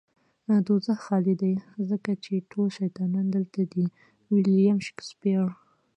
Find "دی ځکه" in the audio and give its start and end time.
1.41-2.11